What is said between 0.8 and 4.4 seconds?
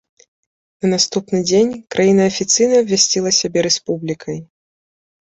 На наступны дзень краіна афіцыйна абвясціла сябе рэспублікай.